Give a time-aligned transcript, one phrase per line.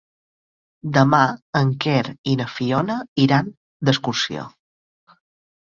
[0.95, 1.19] Demà
[1.61, 2.01] en Quer
[2.33, 3.53] i na Fiona iran
[3.87, 4.49] d'excursió.